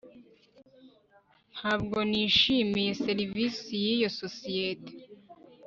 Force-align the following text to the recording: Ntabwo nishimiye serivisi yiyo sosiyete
Ntabwo 1.55 1.97
nishimiye 2.09 2.91
serivisi 3.05 3.71
yiyo 3.83 4.09
sosiyete 4.21 4.93